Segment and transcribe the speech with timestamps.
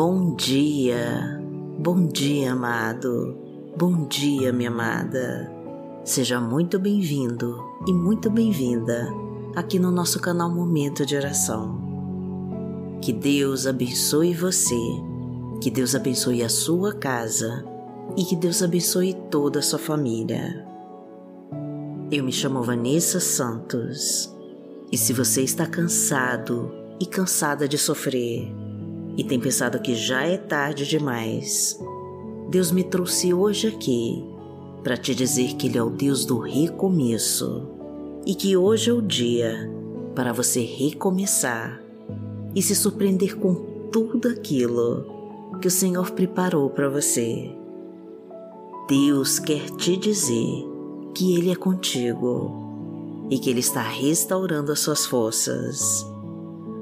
[0.00, 1.42] Bom dia,
[1.76, 3.36] bom dia, amado,
[3.76, 5.52] bom dia, minha amada.
[6.04, 9.12] Seja muito bem-vindo e muito bem-vinda
[9.56, 11.80] aqui no nosso canal Momento de Oração.
[13.02, 14.78] Que Deus abençoe você,
[15.60, 17.64] que Deus abençoe a sua casa
[18.16, 20.64] e que Deus abençoe toda a sua família.
[22.08, 24.32] Eu me chamo Vanessa Santos
[24.92, 28.67] e se você está cansado e cansada de sofrer
[29.18, 31.76] e tem pensado que já é tarde demais,
[32.48, 34.24] Deus me trouxe hoje aqui
[34.84, 37.68] para te dizer que Ele é o Deus do recomeço
[38.24, 39.68] e que hoje é o dia
[40.14, 41.82] para você recomeçar
[42.54, 43.54] e se surpreender com
[43.90, 45.04] tudo aquilo
[45.60, 47.50] que o Senhor preparou para você.
[48.88, 50.64] Deus quer te dizer
[51.12, 56.06] que Ele é contigo e que Ele está restaurando as suas forças.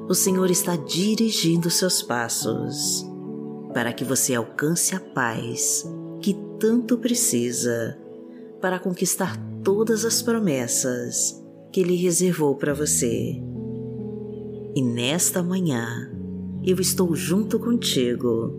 [0.08, 3.04] O Senhor está dirigindo seus passos
[3.74, 5.84] para que você alcance a paz
[6.20, 7.98] que tanto precisa
[8.60, 13.42] para conquistar todas as promessas que Ele reservou para você.
[14.76, 16.08] E nesta manhã,
[16.64, 18.54] eu estou junto contigo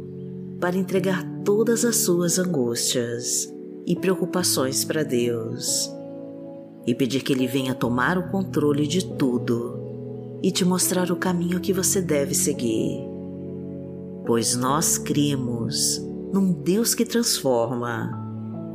[0.59, 3.48] para entregar todas as suas angústias
[3.86, 5.90] e preocupações para Deus
[6.86, 9.77] e pedir que Ele venha tomar o controle de tudo
[10.41, 12.99] e te mostrar o caminho que você deve seguir.
[14.25, 16.02] Pois nós cremos
[16.33, 18.11] num Deus que transforma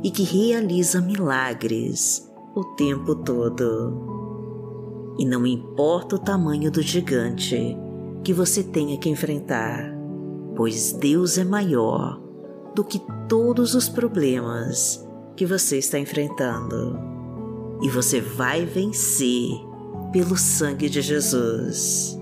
[0.03, 5.15] e que realiza milagres o tempo todo.
[5.17, 7.77] E não importa o tamanho do gigante
[8.23, 9.93] que você tenha que enfrentar,
[10.55, 12.19] pois Deus é maior
[12.75, 16.97] do que todos os problemas que você está enfrentando
[17.81, 19.72] e você vai vencer
[20.13, 22.17] pelo sangue de Jesus.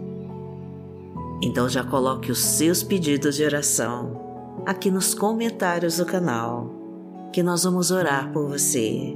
[1.43, 6.71] Então já coloque os seus pedidos de oração aqui nos comentários do canal,
[7.33, 9.15] que nós vamos orar por você.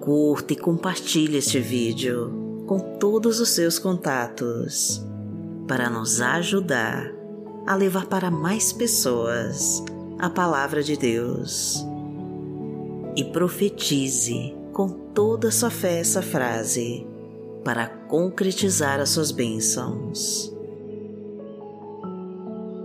[0.00, 5.04] Curta e compartilhe este vídeo com todos os seus contatos
[5.68, 7.10] para nos ajudar
[7.66, 9.82] a levar para mais pessoas
[10.18, 11.86] a palavra de Deus.
[13.16, 17.06] E profetize com toda a sua fé essa frase
[17.64, 20.54] para concretizar as suas bênçãos.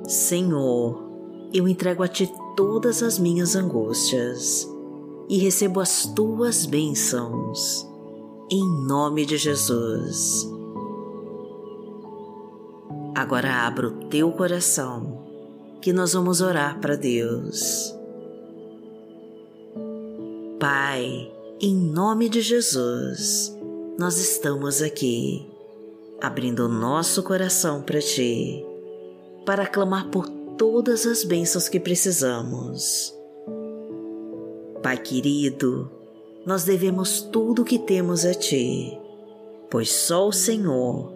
[0.07, 1.03] Senhor,
[1.53, 4.67] eu entrego a Ti todas as minhas angústias
[5.27, 7.87] e recebo as Tuas bênçãos,
[8.49, 10.49] em nome de Jesus.
[13.13, 15.19] Agora abra o teu coração,
[15.81, 17.93] que nós vamos orar para Deus.
[20.59, 23.58] Pai, em nome de Jesus,
[23.99, 25.45] nós estamos aqui,
[26.21, 28.65] abrindo nosso coração para Ti,
[29.45, 30.25] para clamar por
[30.57, 33.13] todas as bênçãos que precisamos.
[34.81, 35.91] Pai querido,
[36.45, 38.97] nós devemos tudo o que temos a Ti,
[39.69, 41.11] pois só o Senhor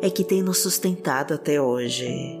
[0.00, 2.40] é que tem nos sustentado até hoje.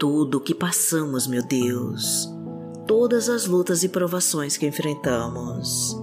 [0.00, 2.28] Tudo o que passamos, meu Deus,
[2.88, 5.96] todas as lutas e provações que enfrentamos.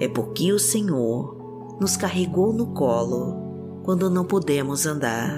[0.00, 1.37] É porque o Senhor
[1.80, 5.30] nos carregou no colo quando não podemos andar.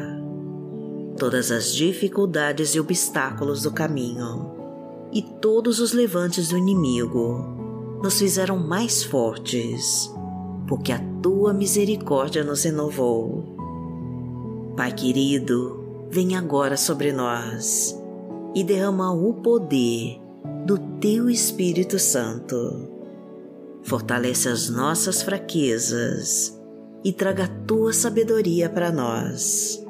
[1.17, 4.51] Todas as dificuldades e obstáculos do caminho
[5.13, 7.45] e todos os levantes do inimigo
[8.03, 10.11] nos fizeram mais fortes,
[10.67, 13.45] porque a tua misericórdia nos renovou.
[14.77, 17.97] Pai querido, vem agora sobre nós
[18.55, 20.21] e derrama o poder
[20.65, 23.00] do Teu Espírito Santo.
[23.83, 26.59] Fortalece as nossas fraquezas
[27.05, 29.83] e traga a Tua sabedoria para nós.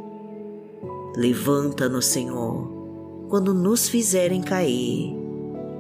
[1.17, 5.21] Levanta-nos, Senhor, quando nos fizerem cair,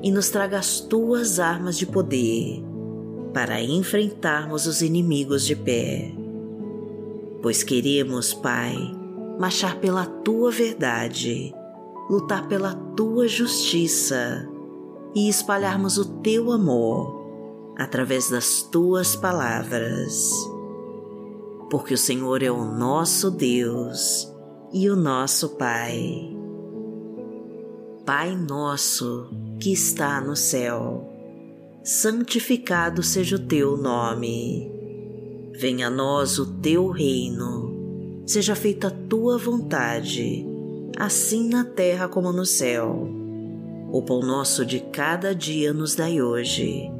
[0.02, 2.62] e nos traga as Tuas armas de poder
[3.32, 6.12] para enfrentarmos os inimigos de pé.
[7.42, 8.76] Pois queremos, Pai,
[9.38, 11.54] marchar pela Tua verdade,
[12.08, 14.48] lutar pela Tua justiça
[15.14, 17.19] e espalharmos o teu amor
[17.80, 20.30] através das tuas palavras.
[21.70, 24.30] Porque o Senhor é o nosso Deus
[24.70, 26.36] e o nosso Pai.
[28.04, 31.10] Pai nosso que está no céu,
[31.82, 34.70] santificado seja o teu nome.
[35.54, 40.46] Venha a nós o teu reino, seja feita a tua vontade,
[40.98, 43.08] assim na terra como no céu.
[43.90, 46.99] O pão nosso de cada dia nos dai hoje.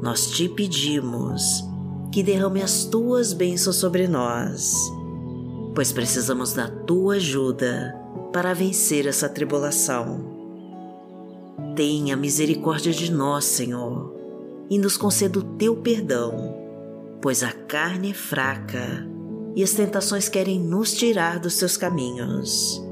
[0.00, 1.64] nós te pedimos
[2.12, 4.74] que derrame as tuas bênçãos sobre nós,
[5.74, 7.94] pois precisamos da tua ajuda
[8.32, 10.36] para vencer essa tribulação.
[11.74, 14.14] Tenha misericórdia de nós, Senhor,
[14.70, 16.54] e nos conceda o teu perdão,
[17.20, 19.06] pois a carne é fraca
[19.54, 22.82] e as tentações querem nos tirar dos teus caminhos.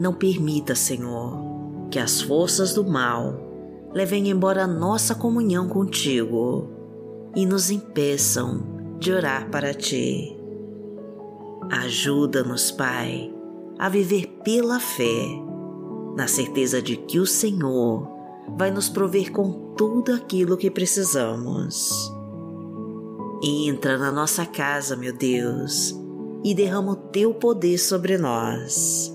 [0.00, 1.38] Não permita, Senhor,
[1.90, 3.41] que as forças do mal
[3.94, 6.68] levem embora nossa comunhão contigo
[7.34, 10.36] e nos impeçam de orar para ti.
[11.70, 13.32] Ajuda-nos, Pai,
[13.78, 15.26] a viver pela fé,
[16.16, 18.08] na certeza de que o Senhor
[18.56, 22.12] vai nos prover com tudo aquilo que precisamos.
[23.42, 25.94] Entra na nossa casa, meu Deus,
[26.44, 29.12] e derrama o teu poder sobre nós.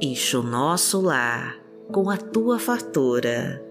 [0.00, 1.61] Enche o nosso lar
[1.92, 3.62] com a tua fartura,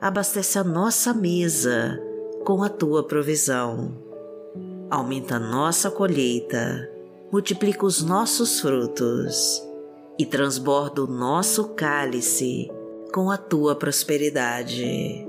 [0.00, 2.00] abastece a nossa mesa
[2.44, 3.96] com a tua provisão.
[4.90, 6.92] Aumenta a nossa colheita
[7.32, 9.66] multiplica os nossos frutos
[10.18, 12.70] e transborda o nosso cálice
[13.10, 15.26] com a tua prosperidade.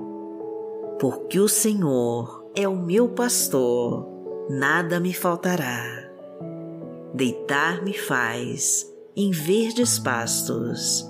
[1.00, 4.06] Porque o Senhor é o meu pastor,
[4.50, 5.82] nada me faltará.
[7.14, 11.10] Deitar-me faz em verdes pastos,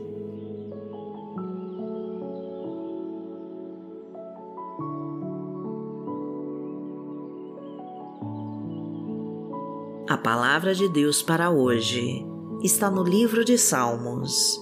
[10.11, 12.21] A palavra de Deus para hoje
[12.61, 14.61] está no livro de Salmos,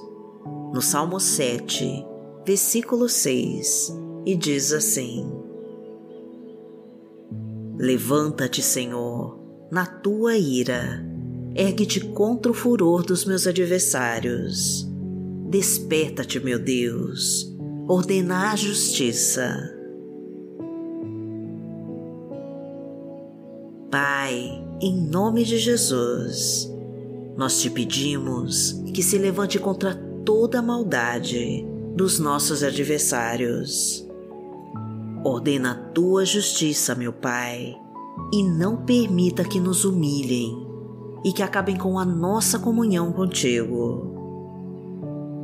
[0.71, 2.05] no Salmo 7,
[2.45, 3.91] versículo 6,
[4.27, 5.27] e diz assim:
[7.79, 9.39] Levanta-te, Senhor,
[9.71, 11.03] na tua ira,
[11.55, 14.87] ergue-te contra o furor dos meus adversários.
[15.49, 17.51] Desperta-te, meu Deus,
[17.87, 19.75] ordena a justiça.
[23.89, 26.71] Pai, em nome de Jesus,
[27.35, 29.93] nós te pedimos que se levante contra
[30.25, 34.07] toda a maldade dos nossos adversários.
[35.23, 37.75] Ordena a tua justiça, meu Pai,
[38.31, 40.65] e não permita que nos humilhem
[41.25, 44.15] e que acabem com a nossa comunhão contigo.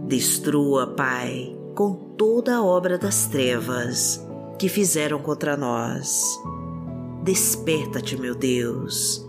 [0.08, 4.26] Destrua, Pai, com toda a obra das trevas
[4.58, 6.24] que fizeram contra nós.
[7.24, 9.25] Desperta-te, meu Deus,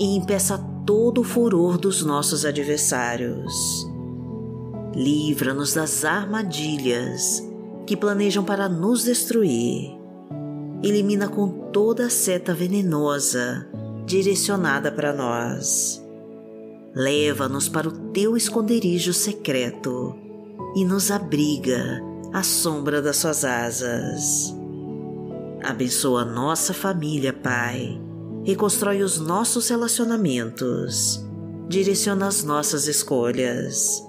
[0.00, 3.90] e impeça todo o furor dos nossos adversários
[4.94, 7.42] Livra-nos das armadilhas
[7.86, 9.96] que planejam para nos destruir.
[10.82, 13.68] Elimina com toda a seta venenosa
[14.04, 16.04] direcionada para nós.
[16.94, 20.16] Leva-nos para o teu esconderijo secreto
[20.74, 22.02] e nos abriga
[22.32, 24.54] à sombra das suas asas.
[25.62, 28.09] Abençoa nossa família, Pai.
[28.50, 31.24] Reconstrói os nossos relacionamentos.
[31.68, 34.02] Direciona as nossas escolhas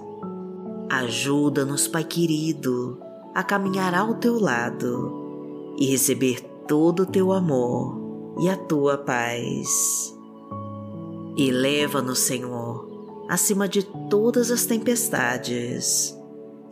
[0.90, 2.98] Ajuda-nos, Pai querido,
[3.36, 10.12] a caminhar ao teu lado e receber todo o teu amor e a tua paz.
[11.38, 16.18] Eleva-nos, Senhor, acima de todas as tempestades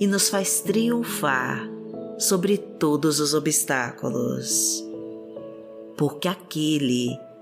[0.00, 1.70] e nos faz triunfar
[2.18, 4.84] sobre todos os obstáculos.
[5.96, 7.29] Porque aquele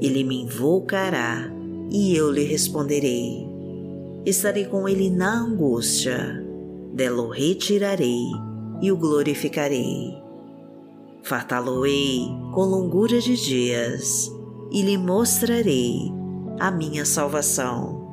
[0.00, 1.50] Ele me invocará
[1.90, 3.46] e eu lhe responderei.
[4.24, 6.44] Estarei com ele na angústia,
[6.92, 8.26] dela o retirarei
[8.82, 10.14] e o glorificarei.
[11.22, 14.30] Fartá-lo-ei com longura de dias
[14.70, 16.12] e lhe mostrarei
[16.58, 18.04] a minha salvação.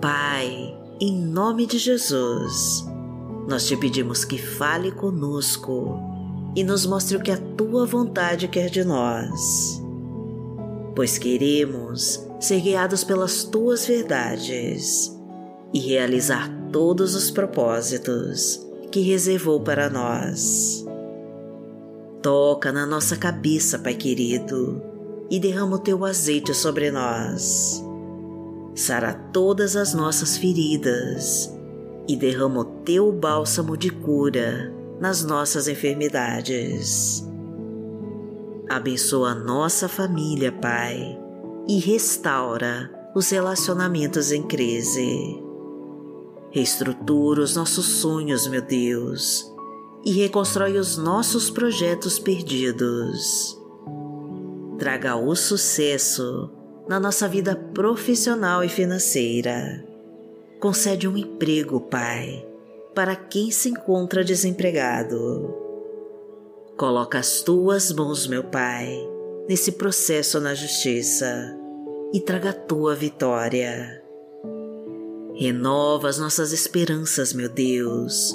[0.00, 2.86] Pai, em nome de Jesus,
[3.48, 6.13] nós te pedimos que fale conosco
[6.56, 9.82] e nos mostre o que a tua vontade quer de nós.
[10.94, 15.12] Pois queremos ser guiados pelas tuas verdades
[15.72, 20.84] e realizar todos os propósitos que reservou para nós.
[22.22, 24.80] Toca na nossa cabeça, Pai querido,
[25.30, 27.84] e derrama o teu azeite sobre nós.
[28.74, 31.52] Sara todas as nossas feridas
[32.08, 34.73] e derrama o teu bálsamo de cura
[35.04, 37.22] nas nossas enfermidades.
[38.70, 41.20] Abençoa nossa família, Pai,
[41.68, 45.38] e restaura os relacionamentos em crise.
[46.50, 49.44] Reestrutura os nossos sonhos, meu Deus,
[50.06, 53.60] e reconstrói os nossos projetos perdidos.
[54.78, 56.50] Traga o sucesso
[56.88, 59.84] na nossa vida profissional e financeira.
[60.58, 62.53] Concede um emprego, Pai
[62.94, 65.52] para quem se encontra desempregado.
[66.76, 68.88] Coloca as tuas mãos, meu Pai,
[69.48, 71.56] nesse processo na justiça
[72.12, 74.02] e traga a tua vitória.
[75.34, 78.34] Renova as nossas esperanças, meu Deus,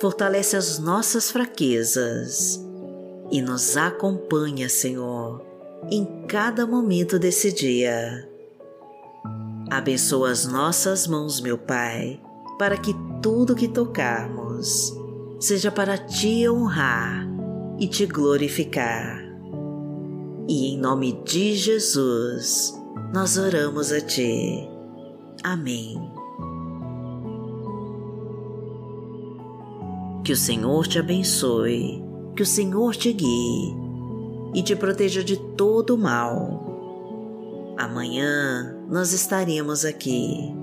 [0.00, 2.62] fortalece as nossas fraquezas
[3.30, 5.42] e nos acompanha, Senhor,
[5.90, 8.28] em cada momento desse dia.
[9.70, 12.20] Abençoa as nossas mãos, meu Pai
[12.58, 12.94] para que
[13.24, 14.94] tudo que tocarmos
[15.40, 17.26] seja para te honrar
[17.80, 19.18] e te glorificar.
[20.46, 22.74] E em nome de Jesus,
[23.14, 24.68] nós oramos a Ti.
[25.42, 25.96] Amém.
[30.22, 32.04] Que o Senhor te abençoe,
[32.36, 33.74] que o Senhor te guie
[34.54, 37.74] e te proteja de todo o mal.
[37.78, 40.62] Amanhã nós estaremos aqui